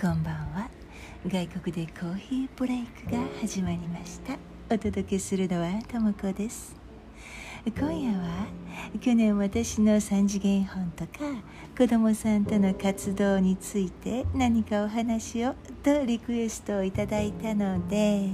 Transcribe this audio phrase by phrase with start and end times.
[0.00, 0.70] こんばんは。
[1.26, 4.32] 外国でコーヒーブレイクが始まりました。
[4.74, 6.74] お届けするのはともこです。
[7.66, 8.46] 今夜は
[8.98, 11.10] 去年私の3次元本とか
[11.76, 18.30] 子供さんとの活動について何かお話をとリクエストをいただいたので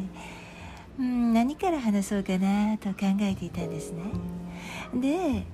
[1.00, 4.03] うん何から話そうかなと考えていたんですね。
[4.94, 5.44] で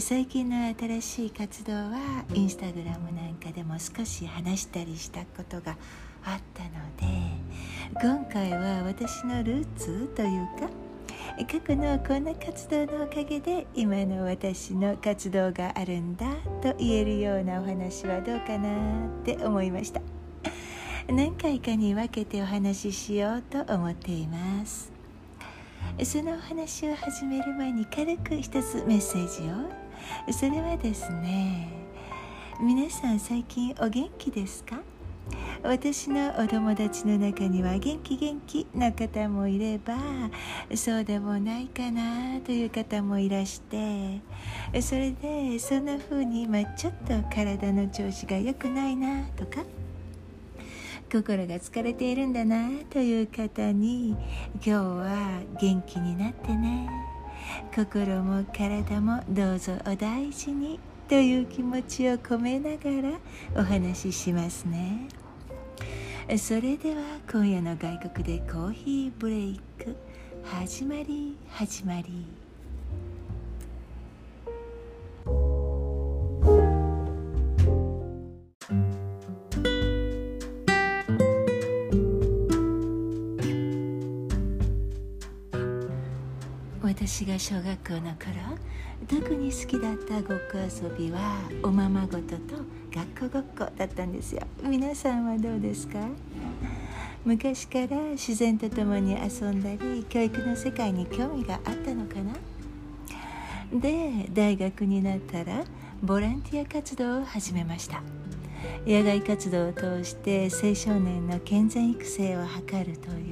[0.00, 5.76] 最近の新しい活動はインスタグラムなんかでも少し話したりしたことが
[6.24, 7.42] あったので
[8.00, 10.70] 今回は私のルーツというか
[11.46, 16.26] 過去のこんな活動のおかげで今の私の活動があるんだ
[16.62, 20.00] と言えるようなお話はどうかなって思いました。
[21.08, 24.91] 何回かに分けてお話ししようと思っています。
[26.04, 30.32] そのお話を始める前に軽く一つメッセージを。
[30.32, 31.68] それはですね
[32.60, 34.80] 皆さん最近お元気ですか？
[35.62, 39.94] 私のお友達の中には元気元気な方もいれば
[40.74, 44.20] そうでもないかなという方もいらして
[44.80, 49.62] それでそんな風に今ちょっと体の調子が良くないなとか
[51.12, 54.16] 心が疲れているんだなという方に
[54.54, 56.88] 今日は元気になってね。
[57.74, 65.06] 心も体もどうぞお大事にという気持ちを込めながらお話ししますね。
[66.38, 69.94] それでは今夜の外国でコーヒーブレイク
[70.44, 72.24] 始まり始まり。
[87.04, 88.56] 私が小学校の頃
[89.08, 92.54] 特に好きだったごっこ遊びはおままごとと
[92.94, 94.42] 学校ごっこだったんですよ。
[94.62, 95.98] 皆さんはどうですか？
[97.24, 102.34] 昔から自然と共に遊んだり教育の世界に興味があったのかな？
[103.80, 105.64] で大学になったら
[106.04, 108.00] ボランティア活動を始めました。
[108.86, 113.31] 野外活動を通して青少年の健全育成を図るとい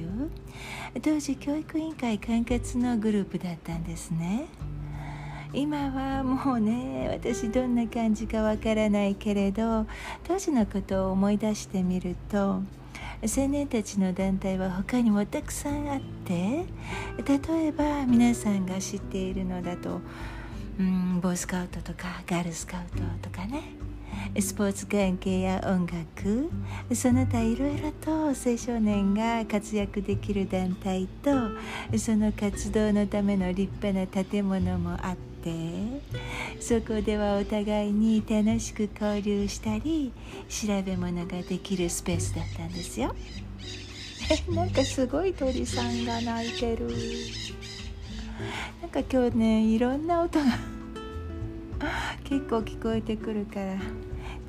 [0.99, 4.47] 当時教育委員会管轄のグループだったんですね。
[5.53, 9.85] 今はもうね私どんな感じかわからないけれど
[10.23, 12.61] 当時のことを思い出してみると
[13.23, 16.65] 青年たちの団体は他にもたくさんあって
[17.25, 19.99] 例えば皆さんが知っているのだと
[20.79, 23.80] うんボーイスカウトとかガールスカウトとかね。
[24.39, 26.49] スポーツ関係や音楽
[26.93, 31.31] その他いろいろと青少年が活躍できる団体と
[31.97, 36.01] その活動のための立派な建物もあって
[36.59, 40.13] そこではお互いに楽しく交流したり
[40.47, 43.15] 調べ物ができるスペースだったんですよ。
[44.49, 46.87] なんかすごい鳥さんが鳴いてる。
[48.81, 50.45] なんか今日ねいろんな音が
[52.23, 53.75] 結構聞こえてくるから。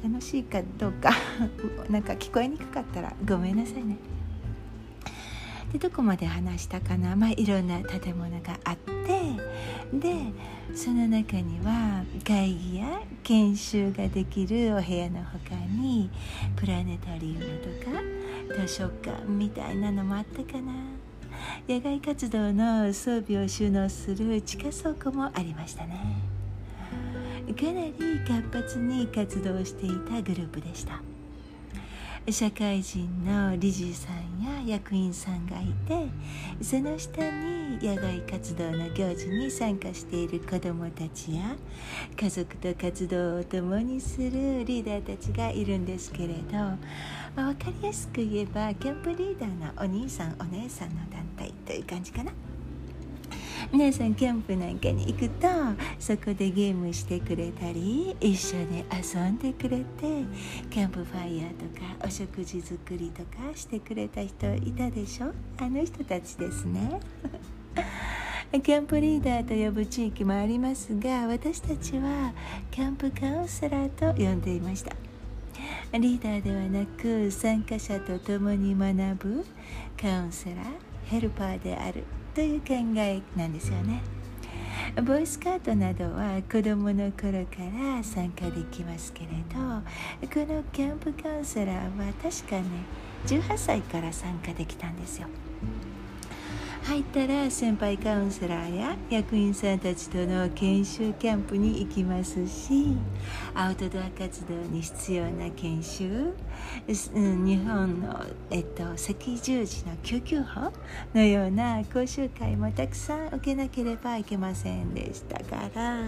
[0.03, 1.11] 楽しいかどうか
[1.89, 3.97] なんか聞こえにくかったらごめんなさいね。
[5.73, 8.93] でどこまで話したかな、まあ、いろんな建物があって
[9.97, 10.15] で
[10.75, 16.11] その中には会議や研修ができるお部屋の他に
[16.57, 18.03] プラネタリウムとか
[18.67, 20.73] 図書館みたいなのもあったかな
[21.67, 26.32] 野外活動の装備を収納する地下倉庫もありましたね。
[27.55, 27.93] かなり
[28.27, 31.01] 活発に活動していたグループでした
[32.31, 36.07] 社会人の理事さんや役員さんがいて
[36.63, 41.57] その下に野外活動の行事に参加している子どもたちや
[42.17, 46.57] 家族と活動を共にするリーダーたちがいるんですけれど、
[47.35, 52.33] ま、分かりやすく言えばキャンプリーダーのお兄さんお姉さんの団体という感じかな。
[53.73, 55.49] 皆さんキャンプなんかに行くと
[55.99, 59.85] そこでゲームしてくれたり一緒に遊んでくれて
[60.69, 65.33] キャンプファイヤーとかお食事作りとかしてくれた人いたでしょ？
[65.59, 67.01] あの人たちですね。
[68.63, 72.35] キャンプリーダーと呼ぶ地域もありますが私たちは
[72.71, 74.95] キャンプカウンセラーと呼んでいました。
[75.99, 79.47] リーダーではなく参加者と共に学ぶ
[79.99, 80.65] カウンセラー
[81.07, 82.05] ヘルパーである
[82.35, 84.03] という考えなんですよね。
[84.97, 87.63] ボーイスカートなどは子どもの頃か
[87.97, 89.59] ら参加できますけれど
[90.29, 92.65] このキャンプカウンセラーは確かね
[93.27, 95.29] 18歳から参加できたんですよ。
[96.85, 102.97] 入ったら先輩カウンセラーや役員さんたちとの研修キャンプに行きますし
[103.55, 106.35] アウトドア活動に必要な研修
[106.89, 108.97] 日本の、えっと、赤
[109.41, 110.73] 十字の救急法
[111.15, 115.99] のような講習会もたくさん受けなければいけませんでしたから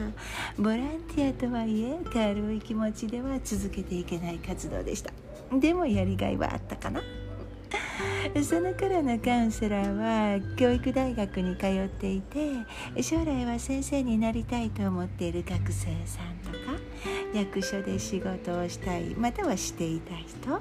[0.59, 5.13] ボランティアとはいえ軽い気持ちでは続けていけない活動でした。
[5.53, 7.01] でもやりがいはあったかな。
[8.43, 12.49] その頃のカウンセラーは教育大学に通っていて
[13.03, 16.79] 将来は先生になりたいと思っている学生さんとか
[17.35, 20.61] 役所で仕事をしたいまたはしていた人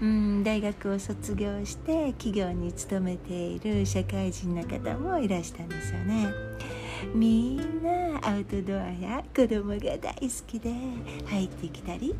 [0.00, 6.26] うん大学を卒業して企業に勤めている社会人の方もいらしたんですよね。
[7.14, 10.72] みんなアウトドアや子供が大好きで
[11.26, 12.14] 入ってきたり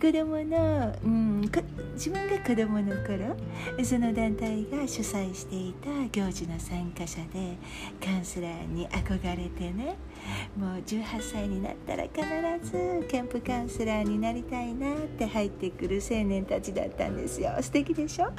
[0.00, 1.40] 子供の、うん、
[1.94, 3.36] 自分が子供の頃
[3.84, 7.56] その団体が主催していた行事の参加者で
[8.04, 9.96] カウンセラーに憧れてね
[10.56, 12.20] もう18歳になったら必
[12.62, 17.50] ずキャンプカウンセラーになりたいなって入ってくる青年たちだったんですよ。
[17.60, 18.30] 素敵でしょ？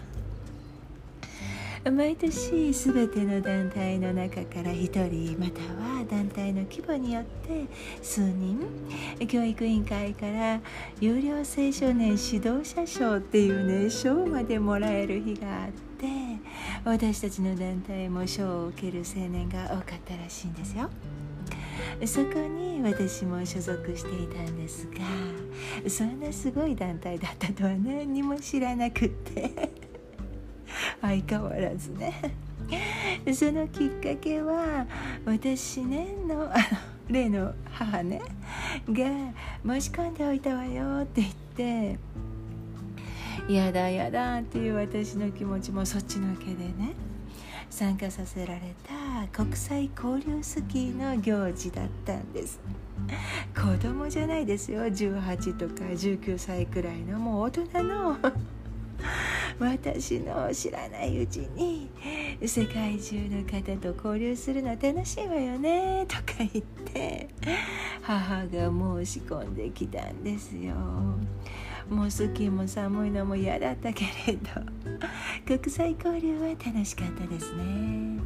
[1.92, 7.66] 毎年全ての団体の中から1人または団体の規模によって
[8.02, 8.60] 数人
[9.28, 10.60] 教育委員会から
[11.00, 16.08] 有料青少年指導者賞っていうね賞までもらえる日があって
[16.84, 20.90] 私たちの団体も賞を受ける青年が多かったらしいんですよ。
[22.06, 29.87] そこに私も所属していたんですがそんなすごい団体だったとは何にも知らなくって
[31.02, 32.14] 相変わらずね。
[33.34, 34.86] そのきっかけは
[35.26, 36.54] 私ねのあの
[37.10, 38.22] 例の母ね
[38.90, 39.06] が
[39.66, 42.00] 申し込んでおいたわよって言って
[43.48, 46.94] やだやだっていう私の気持ちもそっちのけでね
[47.70, 52.60] 参加させられた国際交流スキーの行事だったんです。
[53.56, 54.82] 子供じゃないですよ。
[54.82, 58.18] 18とか19歳くらいのもう大人の。
[59.60, 61.90] 私の知らないうちに
[62.46, 66.06] 世界中の方と交流するの楽しいわよね。
[66.10, 67.30] とか言って
[68.02, 70.76] 母が申し込んできたんですよ。
[71.90, 74.50] もうスキーも寒いのも嫌だったけれど
[75.58, 78.17] 国際交流は楽しかったですね。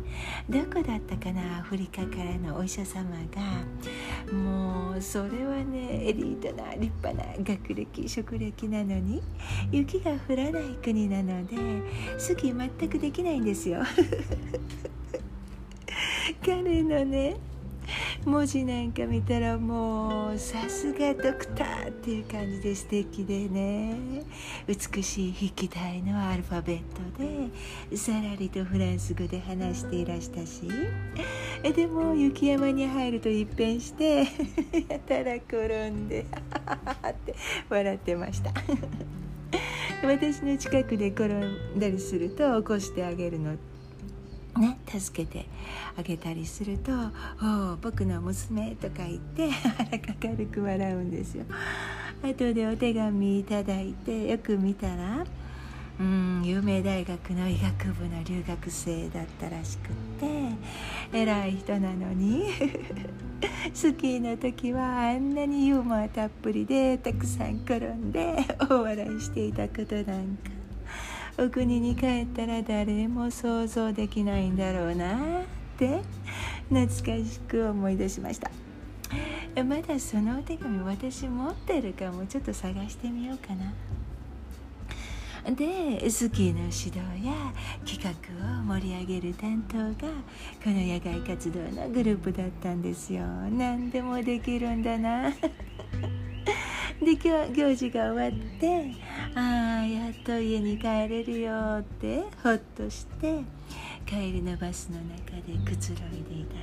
[0.49, 1.59] どこだったかな？
[1.59, 9.21] アフリカからのお医者様がもうそれはねエリートな立派な学歴職歴なのに
[9.71, 11.55] 雪が降らない国なので
[12.17, 13.81] スキー全くできないんですよ。
[16.43, 17.37] 彼のね
[18.25, 23.95] 文字なんか見たらもうさすがドクターっていう感じで素敵でね。
[24.67, 27.01] 美しい筆記体のアルファベット
[27.89, 30.69] でさらりとフランス語で話していらしたし。
[31.75, 34.27] でも雪山に入ると一変して
[34.89, 36.25] やたら転んでっ
[37.25, 37.35] て
[37.69, 38.51] 笑ってました。
[40.03, 43.70] 私の近くで転んだりすると起こしてあげるのって
[44.61, 45.47] ね、助けて
[45.97, 46.91] あげたりすると
[47.73, 49.49] 「お僕の娘」とか言って
[49.89, 51.45] 腹か軽く笑うんですよ。
[52.21, 55.25] 後でお手紙いただいてよく見たら
[55.99, 62.43] うん有名大学の医学部の留学生だったらしくって偉い人なのに
[63.73, 70.60] スキーの時はあんなにユーモアたっぷりでたくさん転んで大笑いしていたことなんか
[71.37, 75.43] お国に帰ったら誰も想像できないんだろうなっ
[75.77, 76.01] て
[76.69, 76.93] 懐か
[77.27, 78.51] しく思い出しました。
[79.63, 83.73] まだそのお手紙私持ってるかもちょっと探してみようかな。
[85.43, 87.33] でスキーの指導や
[87.83, 90.13] 企画を盛り上げる担当が
[90.63, 93.23] この野外活動のグループだったんですよ。
[93.25, 95.33] 何でもできるんだな。
[97.03, 98.91] で行事が終わって
[99.35, 103.41] ああやっと家に帰れるよってほっとして
[104.05, 106.55] 帰りのバスの中でくつろいでいた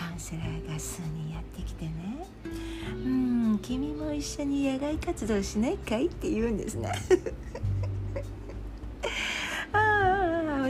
[0.00, 2.26] らカウンセラーが数人やってきてね
[3.04, 6.92] 「うん君も一緒に野外活動しないかい?」って言うんですね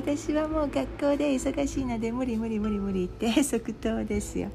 [0.04, 4.48] 私はもう学校で忙しいので無理無理無理無理って 即答ですよ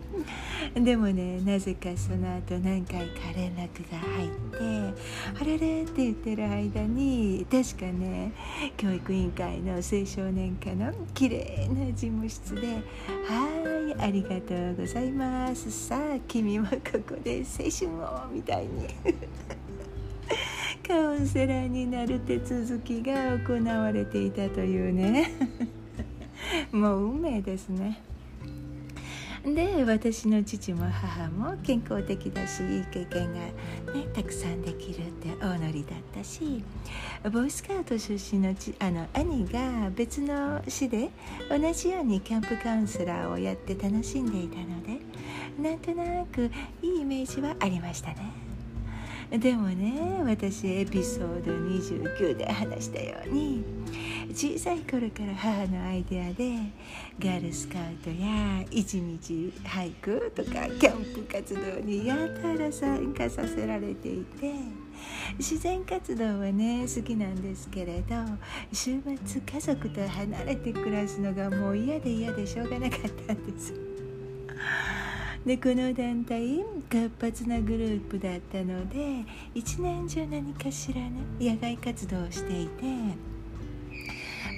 [0.75, 5.01] でもねなぜかその後何回か連絡が入って
[5.39, 8.33] 「あれれ?」って言ってる間に確かね
[8.75, 12.67] 教育委員会の青少年課の綺麗な事務室で
[13.25, 16.75] 「はいありがとうございますさあ君もこ
[17.07, 18.87] こで青春を」みたいに
[20.87, 25.31] カウンセラーになる手続きが行われていたというね
[26.71, 28.01] もう運命ですね
[29.43, 33.53] で私の父も母も健康的だしいい経験が、ね、
[34.13, 36.63] たくさんできるって大乗りだったし
[37.23, 41.09] ボーイスカウト出身のちあの兄が別の市で
[41.49, 44.99] 同じようにキャンプカウンセラーをやって楽しんでいたので
[45.61, 46.51] なんとなく
[46.81, 48.46] いいイメージはありましたね。
[49.29, 53.63] でもね私エピソード29で話したように
[54.33, 56.57] 小さい頃から母のアイデアで
[57.19, 64.53] ガールスカウトや一日俳句とかキャンプ活動にやたら参加させられていて
[65.37, 68.15] 自然活動はね好きなんですけれど
[68.71, 73.73] 週末家族と離れて暮らすのがもう嫌で嫌でしょうがなかったんです。
[75.47, 76.61] でこの団体
[76.91, 79.23] 活発なグループだったので
[79.55, 82.83] 一年中何かしらね野外活動をしていて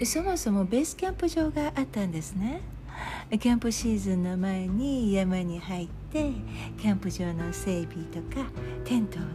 [0.04, 2.62] そもそもベースキャンプ場があったんですね。
[3.40, 6.32] キャンプシーズンの前に山に入って
[6.80, 8.50] キャンプ場の整備とか
[8.84, 9.28] テントをね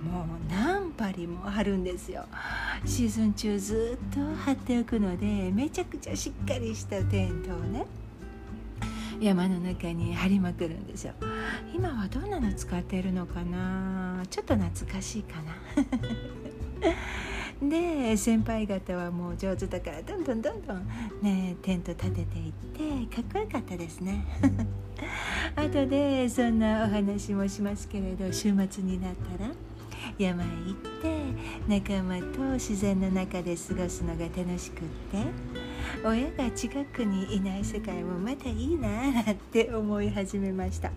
[0.00, 2.24] もう何針も張るんですよ。
[2.84, 7.84] シーズン中ずっと張っておくのでめちゃくちゃしっかりしたテントをね
[9.20, 11.12] 山の中に張りまくるんですよ。
[11.74, 14.22] 今はどんなの使っているのかな？
[14.30, 15.54] ちょっと懐かしいかな。
[17.68, 20.86] で先輩方はもう上手だからどんどんどんどん
[21.20, 22.52] ねテント立てていっ
[23.06, 24.24] てかっこよかったですね。
[25.54, 29.50] 後でそんなお話もしますけれど週末になったら
[30.18, 31.20] 山へ行って
[31.68, 35.59] 仲間と自然の中で過ごすのが楽しくって
[36.04, 38.88] 親が近くにいない世界もまたいいな
[39.32, 40.90] って思い始めました。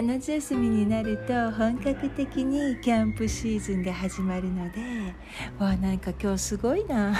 [0.00, 4.80] 夏休みになると本格的にキャンプシーズンが始まるので
[5.58, 7.14] わなんか今日すごいな。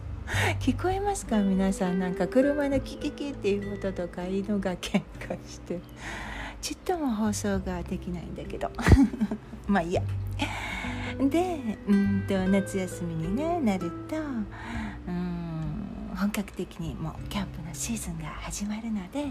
[0.58, 1.38] 聞こえますか？
[1.40, 5.80] 皆さんなんか車のキキキっていう音とか犬が喧嘩して。
[6.62, 8.70] ちっとも放送ができないんだけど。
[9.68, 10.02] まあいいや。
[11.18, 14.16] でうんと夏休みに、ね、なると
[16.14, 19.26] 本格的にもうキャンプのシーズンが始まるので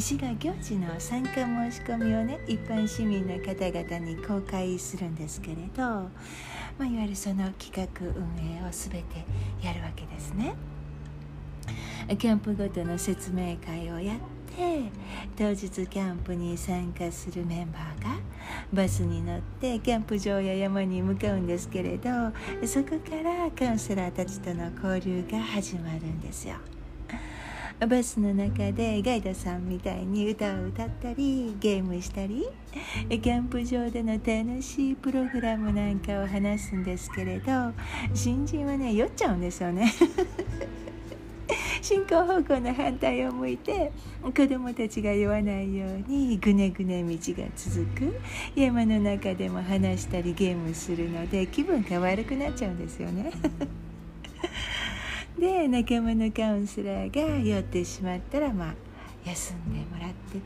[0.00, 6.08] 市が行事の参加申し込みをね一般市民の方々に公開するんですけれど、ま
[6.80, 9.24] あ、いわゆるその企画運営を全て
[9.62, 10.54] やるわけですね。
[12.18, 14.16] キャンプごとの説明会をやっ
[14.56, 14.90] て
[15.36, 18.18] 当日キャンプに参加するメンバーが
[18.72, 22.10] バスに乗ってキャンプ場や山に向かうんですけれど
[22.66, 26.56] そこからカウンセラーたちとの交流が始まるんですよ。
[27.78, 32.48] バスの中でガイドさんみたいに歌を歌ったりゲームしたり
[33.10, 37.52] キャンプ場での楽しいプログラムなんかを話すんですけれど
[38.14, 39.92] 新人はね酔っちゃうんですよね。
[41.86, 48.20] 進行方向の反対を向いて子どもたちが酔わないようにぐねぐね道が続く
[48.56, 53.30] 山の中でも話したりゲームするので気分が悪くなっちゃうんですよね。
[55.38, 58.74] で仲間のカウンセラーが酔ってしまったらまあ
[59.26, 60.38] 休んでもらって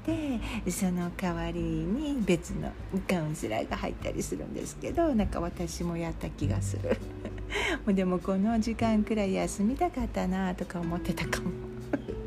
[0.64, 2.72] てその代わりに別の
[3.06, 6.96] カウンセラーが入ったりするんですけどなんか私もやった気がする。
[7.92, 11.50] でもこの時間くらい休みたかったなとか思ってたかも。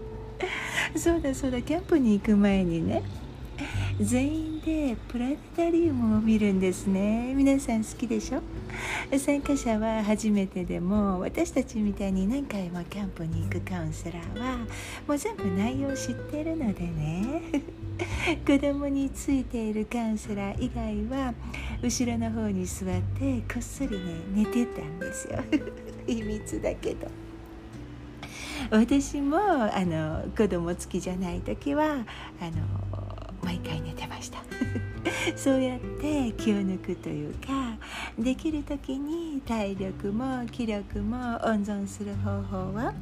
[0.95, 3.01] そうだそうだキャンプに行く前にね
[4.01, 7.33] 全員でプラネタリウムを見るんですね。
[7.35, 8.41] 皆さん好きでしょ？
[9.19, 14.57] 参加者は初めてでも私たちみたいに何回もキャンプに行くカウンセラーは
[15.07, 17.41] もう全部内容知ってるのでね。
[18.47, 21.33] 子供についているカウンセラー以外は
[21.83, 25.39] 後ろの方に座ってこっそりね寝てたんですよ。
[26.07, 27.07] 秘密だけど。
[28.71, 32.01] 私もあの子供付きじゃない時はあの
[33.43, 34.39] 毎回寝てました。
[35.35, 37.77] そうやって気を抜くというか
[38.17, 42.93] できる時に体力も気力も温存する方法は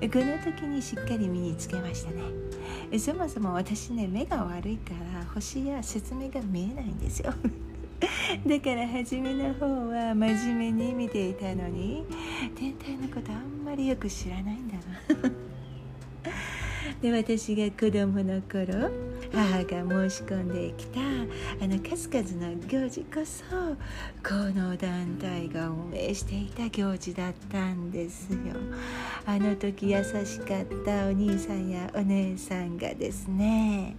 [0.00, 2.98] この時にしっかり身につけましたね。
[2.98, 7.32] そもそも私ね目が悪いから星や説明が見えないんですよ。
[8.46, 12.04] だから初めの方は真面目に見ていたのに
[12.56, 15.30] 天体のことあんまりよく知らないんだな。
[17.00, 23.44] で私が子供の頃母が申し込んできたあの数々の行事こそ
[24.22, 28.38] この団体が運営していた行事だったんですよ。
[29.24, 33.96] あの時優しかったお兄さんやお姉さんがですね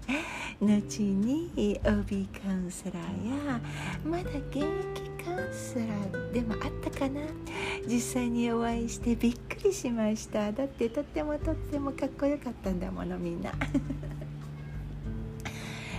[0.61, 3.59] 後に OB カウンセラーや
[4.05, 7.21] まだ現役カウンセラーでもあったかな。
[7.87, 10.51] 実際にお会いしてびっくりしました。
[10.51, 13.51] だってとってもとってもかっこよかったんだものみんな。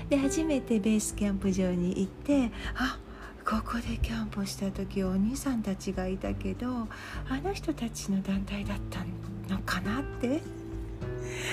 [0.08, 2.99] で初めてベースキャンプ場に行ってあ
[3.44, 6.88] ここでキャンプした時お兄さんたちがいたけどあ
[7.42, 9.00] の人たちの団体だった
[9.52, 10.40] のかなって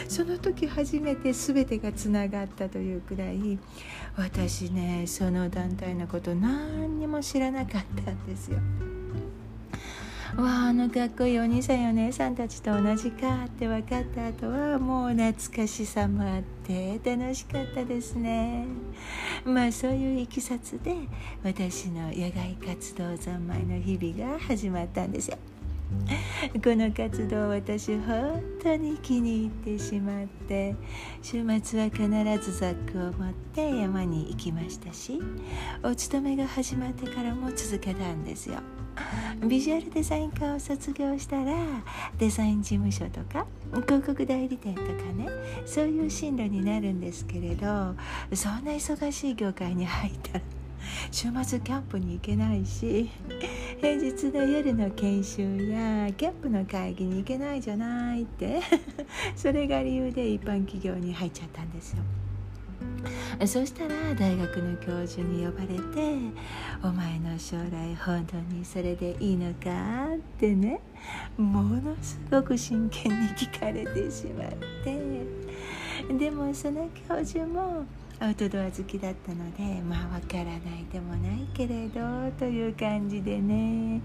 [0.08, 3.60] その時初めて全てがつながったというくらい
[4.16, 8.60] 私ねその団体のこと何にも知らなかったんですよ。
[10.38, 15.34] わああのかっこいいお兄さんやお姉さんたちと同じかって分かった後はもう懐
[15.64, 18.66] かしさもあって楽しかったですね。
[19.44, 20.96] まあそういういきさつで
[21.44, 25.38] 私の野外活動三昧の日々が始まったんですよ。
[26.64, 30.74] この活動私本当に気に入ってしまって
[31.22, 32.08] 週末は必
[32.42, 35.20] ずザックを持って山に行きましたし
[35.84, 38.62] お勤めが始まってからも続けたんですよ。
[39.48, 41.54] ビジュアルデザイン科を卒業したら
[42.18, 43.46] デザイン事務所とか
[43.86, 45.28] 広告代理店とかね
[45.66, 47.96] そういう進路になるんですけれど
[48.34, 50.44] そんな忙しい業界に入ったら
[51.12, 53.10] 週末キャンプに行けないし
[53.80, 58.62] 平日の夜の研修やキャンプの会議に行けないじゃないって
[59.36, 62.04] それが理由で一般企業に入っちゃったんですよ。
[63.46, 66.18] そしたら大学の教授に呼ばれて
[66.84, 70.80] 「お前の将来本当にそれでいいのか?」ってね
[71.38, 74.50] ものすごく真剣に聞かれてしまっ
[74.84, 75.52] て。
[76.18, 77.86] でもその教授も
[78.20, 82.00] アウトドア好きだったのでまあわからないでもないけれど
[82.38, 84.02] という感じでね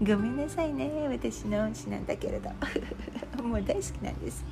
[0.00, 2.50] ごめんなさいね私の恩師なんだけれど
[3.42, 4.44] もう大好きなんです。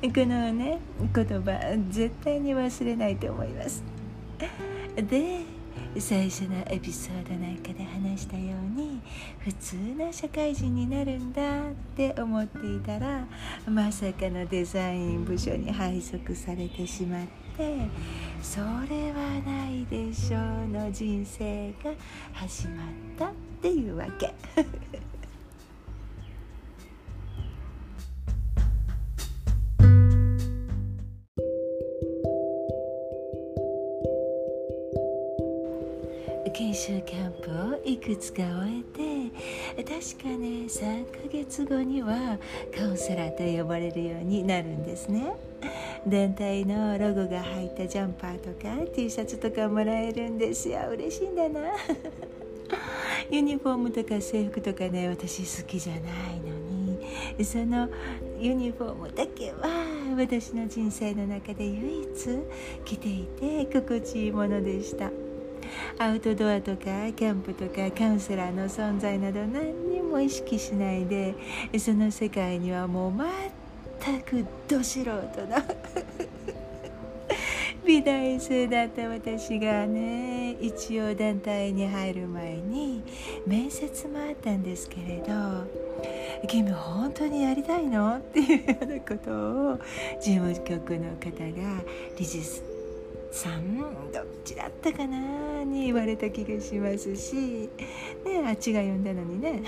[0.00, 0.78] のね
[1.14, 3.82] 言葉絶対に忘れないと思います
[4.96, 5.40] で
[5.98, 9.00] 最初のエピソードなんかで話したように
[9.40, 13.26] 普通の社会人になるんだって思っていたら
[13.66, 17.26] まさかのデザイン部署に配属されてしまっ
[17.56, 17.88] て
[18.42, 21.90] それはないでしょうの人生が
[22.32, 22.86] 始まっ
[23.18, 24.32] たっていうわけ。
[36.78, 39.30] 研修キャンプをいくつか終え
[39.74, 42.38] て確かね3ヶ月後には
[42.76, 45.32] カウンセラーと呼ばれるようになるんですね。
[46.06, 50.90] 団体のロゴが入ったジャンパーとか T シャツとかもらえるんですよ。
[50.90, 51.60] 嬉しいんだな。
[53.28, 56.02] ユニフォームとか制服とかね私好きじゃない
[56.40, 56.56] の
[57.40, 57.44] に。
[57.44, 57.88] その
[58.38, 59.68] ユニフォームだけは
[60.16, 62.08] 私の人生の中で唯一
[62.84, 63.24] 着てい
[63.66, 65.10] て心地いいものでした。
[66.00, 66.84] アウトドアとか
[67.16, 71.34] キャンプとかカウンセラーの存在など何にも意識しないで
[71.76, 73.12] その世界にはもう
[74.00, 75.26] 全くど素人の
[77.84, 83.02] 美大生だった私がね一応団体に入る前に
[83.44, 85.66] 面接もあったんですけれど
[86.46, 89.32] 「君本当にやりたいの?」っていうようなこと
[89.72, 89.78] を
[90.20, 91.82] 事務局の方が
[92.16, 92.40] 理事
[93.30, 93.78] さん
[94.12, 97.68] どっちだったかなに言われた気がしますし、
[98.24, 99.62] ね、あっちが呼んだのにね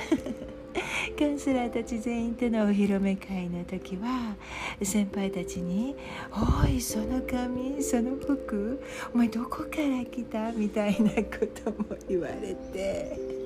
[1.19, 4.37] カウンセラーたち全員とのお披露目会の時は
[4.83, 5.97] 先輩たちに
[6.65, 8.81] 「おいその髪その服
[9.13, 13.41] お前どこから来た?」みたいなことも言われて。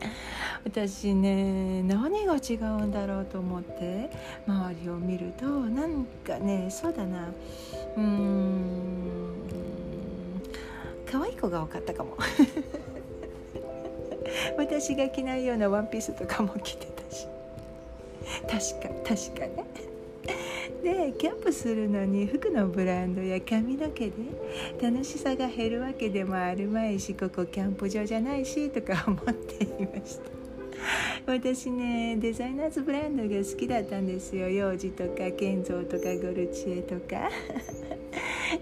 [0.64, 4.10] 私ね何が違うんだろうと思って
[4.46, 7.32] 周りを見るとなんかねそうだな
[7.96, 8.76] うーん。
[11.10, 12.16] 可愛い子が多かったかも。
[14.58, 17.26] 私が着ないようなワンピースとかも着てたし。
[18.42, 18.48] 確
[18.82, 19.64] か確かね。
[20.82, 24.12] でキャンプするのに服のブランドや髪の毛で
[24.80, 30.30] 楽しさが減るわけでもあるまいしここキャンプ場じゃないしとか思っていました。
[31.26, 34.48] 私ねデザイナーズブランドが好きだったんですよ。
[34.48, 37.28] 幼児とかケンゾーとかゴルチエとか。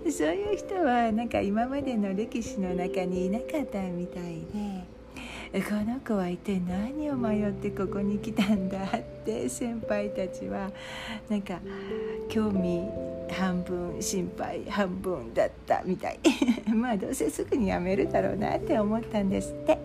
[0.11, 4.95] そういう人はなんか今までの歴史の中にいなかったみたいで。
[5.61, 10.73] この子は一体何を迷ってここに来たんだって先輩たちは
[11.29, 11.61] なんか
[12.29, 12.83] 興味
[13.31, 16.19] 半分心配半分だったみたい。
[16.75, 19.79] まあどうせすぐに辞めるだろうなって思ったんですって。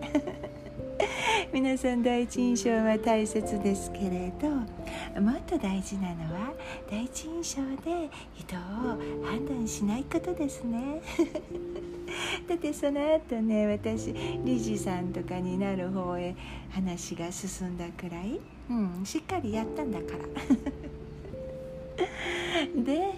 [1.51, 4.49] 皆さん第一印象は大切ですけれど
[5.19, 6.53] もっと大事なのは
[6.89, 8.59] 第一印象で人を
[9.25, 11.01] 判断しないことですね。
[12.47, 14.13] だってその後ね私
[14.45, 16.35] 理事さんとかになる方へ
[16.69, 20.98] 話が進んだくらい、うん、しっかりやったんだから。
[22.85, 23.11] で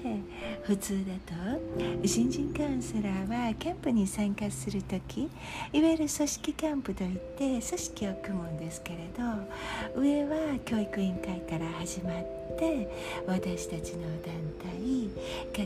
[0.64, 5.30] 普通だと新人カウンセラーはキャンプに参加する時
[5.74, 12.26] いわゆる組織キャンプといって組織を組むんですけれど上は教育委員会から始まっ
[12.58, 12.90] て
[13.26, 15.10] 私たちの団体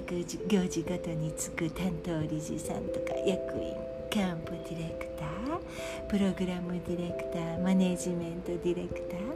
[0.01, 0.15] 各
[0.47, 3.73] 行事ごとにつく担当理事さんとか役員
[4.10, 9.35] キャンプディレクタープログラムディレクターマネジメントディレクター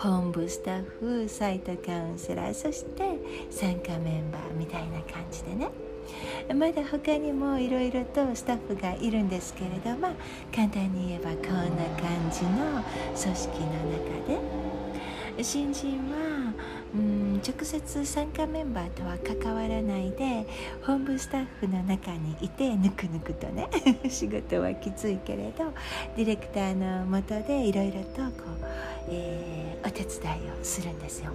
[0.00, 3.04] 本部スタッフサイトカウンセラーそして
[3.50, 5.68] 参加メンバーみたいな感じでね。
[6.54, 10.08] まだ他にもいろいろとスタッフがいるんですけれども
[10.52, 12.82] 簡単に言えばこんな感じの
[13.14, 14.70] 組織の中で。
[15.42, 16.52] 新人は
[16.94, 20.46] うん直接参加メンバーとは関わらないで
[20.82, 23.68] 本部スタッフの中にいてぬくぬくとね
[24.08, 25.72] 仕事はきついけれど
[26.16, 28.66] ディレクターのもとでいろいろとこう、
[29.08, 31.32] えー、お手伝いをするんですよ。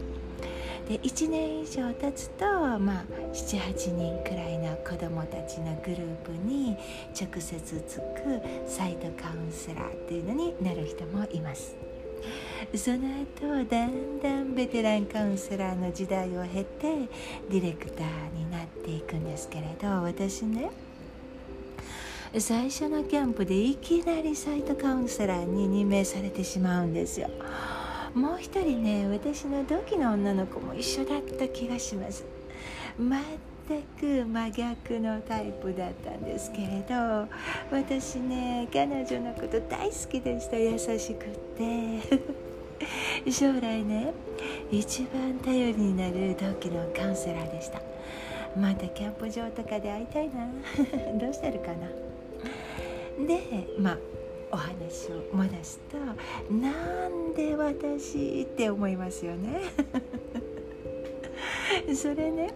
[0.87, 2.45] で1年以上経つと、
[2.77, 6.77] まあ、78人くらいの子どもたちのグループに
[7.19, 11.84] 直接つくサイトカウンセラーっていうのになる人もいます。
[12.75, 17.07] その後だんだんベテランカウンセラーの時代を経て
[17.49, 20.71] ディレクターになっていくんですけれど私ね
[22.37, 27.29] 最初のキャンプでいきなりサイトカウンセラーに任命されてしまうんですよ。
[28.13, 32.25] もう一人ね私の同期の女の子も一緒だった気がします。
[33.67, 37.27] 全く真逆のタイプだったんですけれど
[37.71, 40.57] 私ね彼女のこと大好きでした。
[40.57, 42.35] 優しくって。
[43.31, 44.13] 将来ね
[44.69, 47.81] 一番頼りになる同期のカウンセラーでした。
[48.59, 50.47] またキャンプ場とかで会いたいな。
[51.17, 51.87] どうしてるかな。
[53.25, 53.97] でまあ
[54.51, 55.97] お話を戻すと
[56.53, 59.61] なんで私って思いますよね。
[61.95, 62.53] それね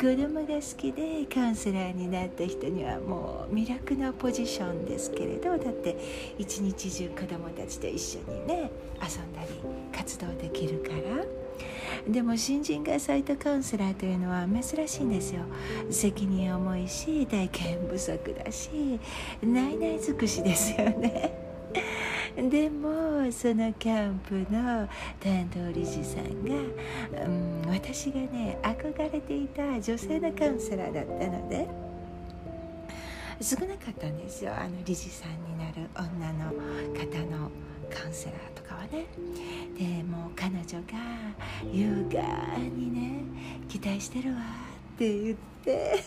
[0.00, 5.96] 子供が好きでカウンセラーになった人にはもう魅力のポジションですけれどだって
[6.38, 11.24] 一日中子供たちと一緒にね遊んだり活動できるから。
[12.08, 15.42] でも新人がサイトカウンセラーというのは珍しいんですよ。
[15.90, 18.98] 責任重いし体験不足だし
[19.40, 21.41] ないない尽くしですよね。
[22.50, 24.88] でもそのキャンプの
[25.20, 26.54] 担当理事さんが、
[27.24, 31.68] うん、私がね憧れていた女性のカウンセラーだったので
[33.40, 34.52] 少なかったんですよ。
[34.56, 36.52] あの理事さんになる女の
[36.94, 37.50] 方の
[37.90, 39.06] カウンセラーとかはね。
[39.76, 40.98] でも彼女が
[41.72, 42.22] 優雅
[42.58, 43.24] にね
[43.68, 44.36] 期待してるわ
[44.94, 46.04] って言って。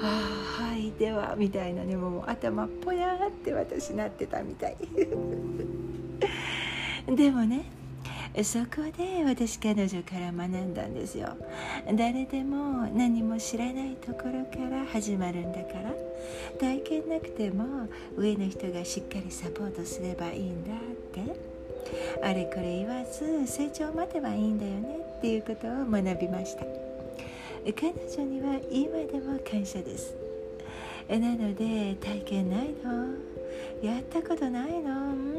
[0.00, 4.76] ああはいではみたいなねもう頭ぽやーって私なってたみたい。
[7.14, 7.64] でもね
[8.42, 11.36] そこで私彼女から学んだんですよ。
[11.94, 15.94] 誰でも何も知らないところから始まるんだから。
[16.58, 20.76] 体験なくても上の人がしっかりサポートすればいいんだっ
[21.12, 21.56] て。
[22.22, 26.85] あれこれ言わず成長待てばいいんだよねっていうことを学びました。
[27.72, 30.14] 彼女には今でも感謝です。
[31.08, 33.14] なので体験ないの？
[33.82, 34.90] やったことないの？
[34.90, 35.34] うん。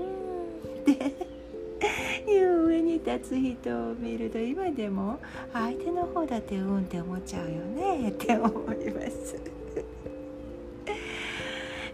[0.82, 5.20] っていう上に立つ人を見ると今でも
[5.54, 8.10] 相手の方だってうんって思っちゃうよね？
[8.10, 9.40] って思います。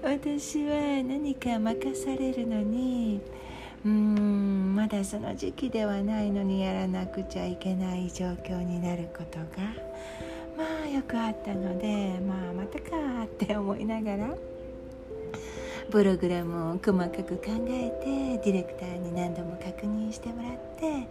[0.02, 3.22] 私は何か任されるのに
[3.86, 9.46] うーんまだその時期ではないのにやらなくちゃいけない状況になることが
[10.58, 14.36] まあよくあったのでまあまたかって思いながら
[15.92, 21.08] プログラムを細かく考えてディレクターに何度も確認してもらって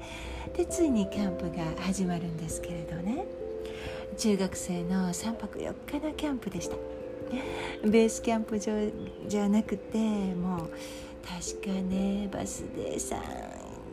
[0.56, 3.24] でついにキャンプが始まるんですけれどね。
[4.16, 6.76] 中学生の3泊4日のキャンプでした。
[7.84, 8.72] ベースキャンプ場
[9.26, 9.98] じゃなくて
[10.34, 10.70] もう
[11.22, 13.16] 確かねバスで3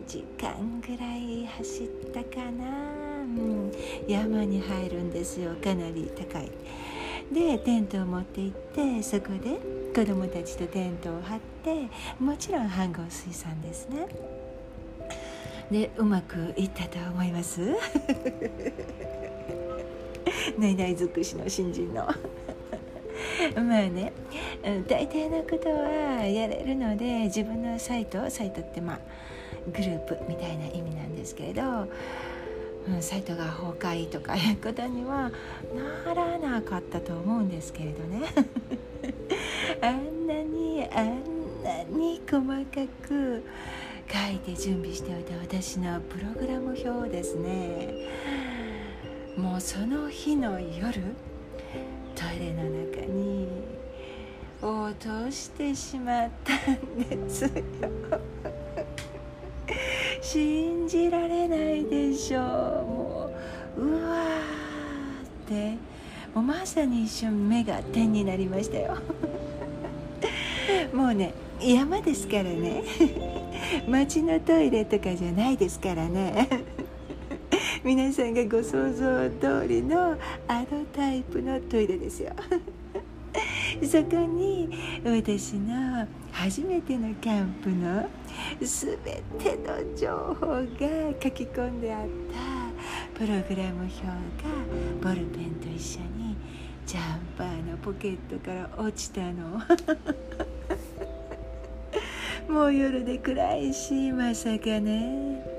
[0.08, 2.65] 時間ぐらい走ったかな。
[3.20, 3.72] うん、
[4.08, 6.52] 山に入るんですよかなり高い。
[7.32, 9.60] でテントを持って行ってそこで
[9.94, 11.88] 子供たちとテントを張って
[12.20, 14.08] もちろん飯合水産ですね。
[15.70, 17.62] でうまくいったと思います。
[20.58, 22.08] ないない尽くしの新人の。
[23.56, 24.12] まあね。
[24.63, 28.99] うん大体のことはやれるので自分のサイトサイトってまあ
[29.71, 31.88] グループみたいな意味なんですけれど、
[32.88, 35.32] うん、サイトが崩壊とかいうことには
[36.06, 38.21] ならなかったと思うんですけれどね。
[39.82, 43.43] あんなにあんなに細かく
[44.12, 48.10] 書いて準備しておいた私のプログラム表をですね。
[49.38, 51.02] もうその日の夜
[52.20, 53.48] トイレの中に
[54.62, 57.50] 落としてしまったんですよ。
[60.22, 62.44] 信じられないでしょう。
[62.44, 63.32] も
[63.78, 64.26] ううわー
[65.46, 65.78] って。
[66.36, 68.98] もうまさに一瞬目が点になりましたよ。
[70.94, 72.84] もうね山ですからね。
[73.88, 76.50] 町のトイレとかじゃないですからね。
[77.84, 82.32] 皆さんがご想像通りのあのタイプのトイレですよ。
[83.84, 84.70] そこに
[85.04, 88.10] 私の初めてのキャンプの
[88.60, 90.65] 全ての情報が
[91.24, 92.02] 書き込んであっ
[92.34, 94.10] たプログラム表が
[95.02, 96.36] ボルペンと一緒に
[96.86, 99.62] ジャンパーのポケットから落ちたの。
[102.54, 105.59] もう夜で暗いしまさかね。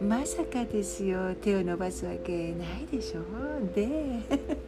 [0.00, 1.34] まさかですよ。
[1.34, 3.20] 手を伸ばすわけないでしょ。
[3.74, 3.86] で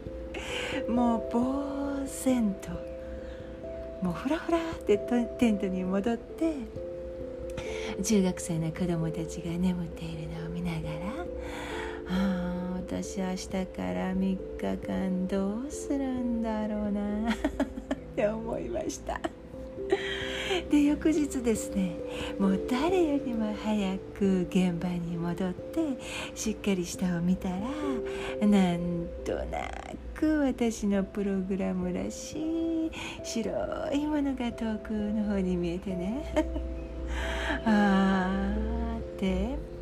[0.87, 2.69] もう呆然と
[4.03, 4.99] もうフラフラって
[5.39, 6.53] テントに戻って
[8.03, 10.91] 中学生の子供たちが眠っているのを見ながら
[12.09, 13.57] ああ私明日か
[13.93, 14.39] ら3日
[14.87, 17.31] 間どうするんだろうな。
[17.33, 19.19] って思いました。
[20.71, 21.97] で翌日ですね
[22.39, 25.81] もう誰よりも早く現場に戻って
[26.35, 27.57] しっかり下を見たら
[28.47, 29.69] なんとな
[30.15, 32.39] く私のプログラムらし
[32.87, 32.91] い
[33.23, 33.51] 白
[33.93, 36.35] いものが遠くの方に見えてね。
[37.65, 39.73] あーって。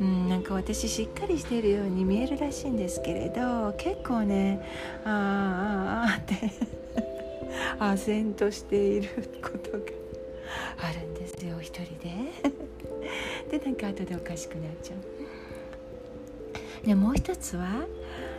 [0.00, 4.60] うん、なんか私しっかりしているように見えるらしいんですけれど結構ね
[5.04, 6.83] あーあーあって。
[7.78, 9.08] 唖然としている
[9.42, 9.78] ことが
[10.78, 12.10] あるんですよ一人で。
[13.58, 16.86] でなんか後でおかしくなっちゃう。
[16.86, 17.86] でもう一つは、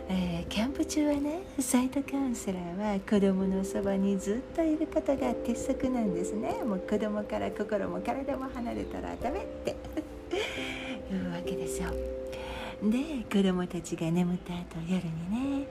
[0.08, 6.62] えー、キャンプ中はねサイトカウンセラーは子供のそばにずっといることが鉄則なんですね。
[6.64, 9.76] もう子供から心も体も離れたらダメって。
[11.12, 12.15] いうわけですよ。
[12.82, 15.66] で子供たちが眠った後夜にね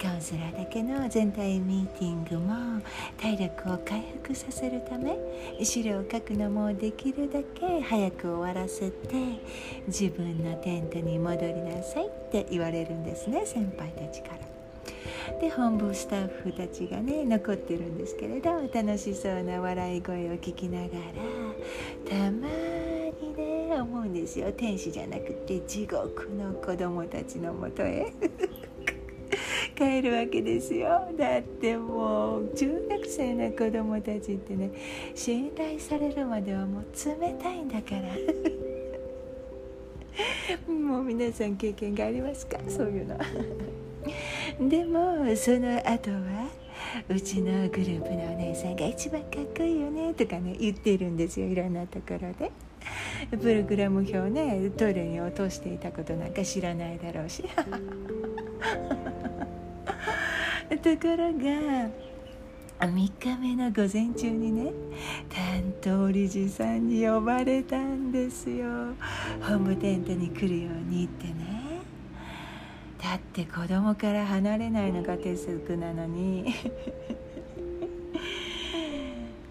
[0.00, 2.80] カウンセラーだけの全体ミーティングも
[3.20, 5.16] 体力を回復させるため
[5.62, 9.40] 資料を書くのもできるだけ早く終わらせて
[9.86, 14.48] 自分のテントに戻りなさいって言われるんですね先輩たちから。
[15.40, 20.90] で本部スタッフたちがね残ってるんですけれど楽しそうな笑い声を聞きながら
[22.08, 22.87] たまに
[24.20, 24.52] ですよ。
[24.52, 28.12] 天使じゃなくて地獄の子供たちのもとへ。
[29.76, 31.08] 帰るわけですよ。
[31.16, 34.70] だってもう中学生の子供たちってね
[35.14, 38.02] 信頼されるまではもう冷たいんだから。
[40.72, 42.58] もう皆さん経験がありますか？
[42.68, 43.16] そういうの。
[44.68, 46.48] でもその後は
[47.08, 52.50] うちのグループのお姉さんが一番かっこいいよねとかね言ってるんですよいろんなところで。
[53.30, 57.42] プログラム表ねトイレに落としていたことなんか知らないだろうし。
[57.42, 57.48] と
[60.96, 61.90] ころが
[62.80, 64.72] 3日目の午前中にね
[65.28, 68.94] 担当理事さんに呼ばれたんですよ。
[69.40, 71.47] 本部テントに来るようにってね
[73.08, 76.54] だって子供から離れないのが鉄則なのに。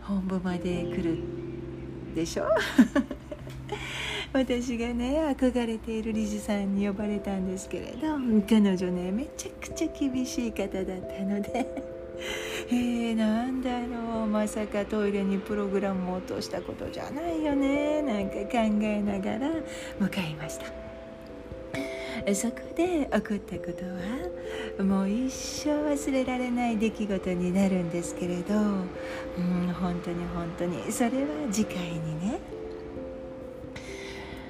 [0.04, 1.18] 本部まで来る
[2.14, 2.46] でしょ？
[4.32, 11.66] 私がね憧れている理事さんに呼ばれたんですけれど彼女ねめちゃくちゃ厳しい方だったので。
[12.70, 14.28] えー、なんだろう。
[14.28, 18.04] まさかトイレにプログラムを落としたことじゃないよね。
[18.04, 19.52] なんか考えながら
[20.00, 20.87] 向かいました。
[22.36, 23.86] そこで起こったこと
[24.82, 32.58] はもう一生忘れられない出来事になるんですけれど、うん、本当に本当にそれは次回にね。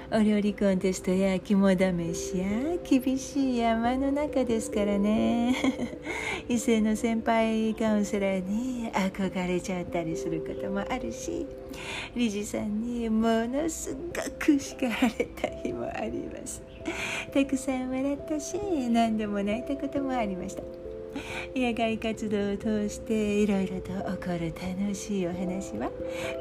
[0.10, 1.78] お料理コンテストや肝試
[2.16, 2.48] しや
[2.82, 5.54] 厳しい山の中ですからね。
[6.48, 11.46] 異性の先輩カウンセラーに憧れちゃったりすることもあるし
[12.16, 16.66] 理事さんにものすごく叱られた日もあります。
[17.34, 18.58] たくさん笑ったし
[18.89, 20.63] 何度も泣いたこともありました。
[21.56, 25.89] 野外活動を通していろいろと起こる楽しいお話は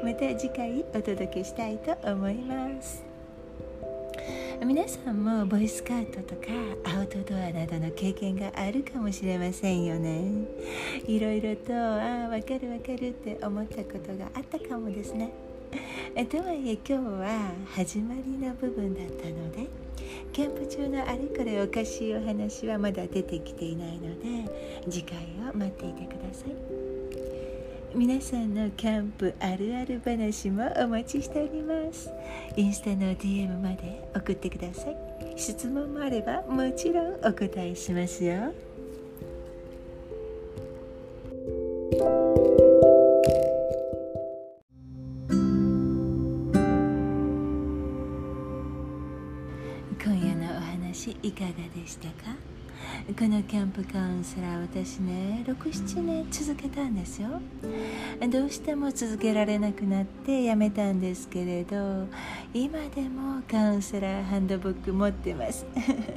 [0.03, 3.03] また次回お届けしたいと思います。
[4.65, 6.47] 皆さんもボイスカートとか
[6.83, 10.47] アウトドアなどの経験があるかもしれませんよね。
[11.07, 15.31] いろいろとああ分かる分かるって思ったことがあったかもですね。
[16.25, 19.67] とはいえ今日は始まりの部分だったので
[20.33, 25.17] キャンプ中のあれこれおかしいお話はまだ出てきていないので次回
[25.51, 26.87] を待っていてください。
[27.95, 32.11] 皆さんのキャンプあるある話もお待ちしております。
[32.55, 34.97] インスタの DM まで送ってください。
[35.35, 38.53] 質問もあればもちろんお答えしますよ。
[51.37, 52.35] かがでしたか？
[53.17, 57.29] このキャンプカウンセラー私ね67年続けたんですよ。
[58.29, 62.07] どうしても続けられなくなってやめたんですけれど
[62.53, 65.65] 今でもカウンセラーハンドブック持ってます。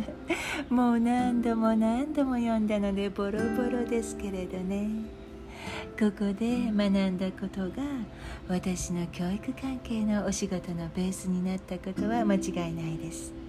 [0.71, 4.89] もう何度も何度も読んだのでボロボロですけれどね。
[5.99, 7.83] ここで学んだことが
[8.49, 13.40] 私の教育関係のお仕事のベースになったことは間違いないです。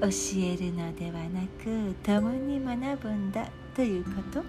[0.00, 4.42] 教えるのではなく共に学ぶんだということ。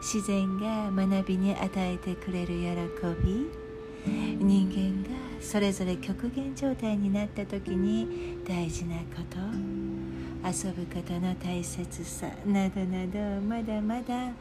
[0.00, 3.46] 自然が学びに与えてくれる喜び。
[4.06, 9.36] 人間がそれぞれ極限状態になった時に大事なこと。
[10.42, 14.32] 遊ぶことの大切さなどなどまだまだ、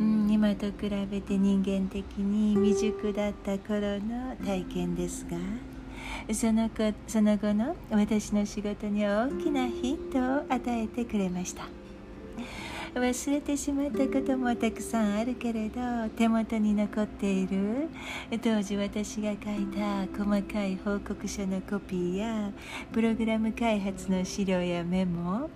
[0.00, 5.36] うん、今と比べて人間的に未熟だった頃の体験ですが。
[6.32, 11.64] その子その後の私の仕事に大きなヒントを与えてくれました。
[12.94, 17.88] 忘れてしまったこともたくさんあるけれど手元に残っている。
[18.42, 22.50] 当時私が書いた細かい報告書のコピーや
[22.92, 25.50] プログラム開発の資料やメモ。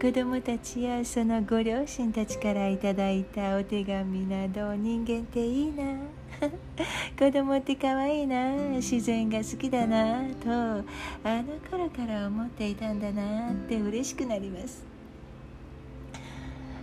[0.00, 5.98] 子供たちやそのご両親たちからいただいたお手紙など人間っていいな。
[7.18, 14.84] 子供って可愛いな自然が好きだなとあの頃から思っていたんだなって嬉しくなります。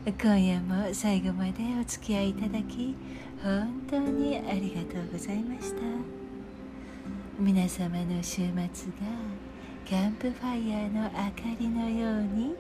[0.05, 2.95] 今夜も最後までお付き合いいただき
[3.43, 5.81] 本当にありがとうございました。
[7.39, 8.53] 皆様の週末が
[9.85, 11.13] キャンプファイヤーの明か
[11.59, 12.55] りのように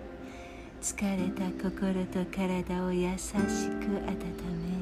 [0.81, 4.17] 疲れた心と体を優しく温
[4.61, 4.76] め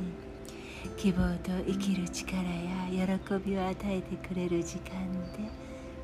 [0.98, 3.06] 希望と生きる力や喜
[3.46, 4.94] びを与えてくれる時間
[5.34, 5.40] で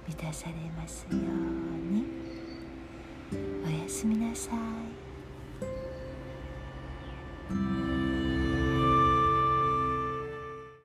[0.08, 1.22] 満たされますよう
[1.92, 2.06] に。
[3.66, 4.54] おやすみなさい。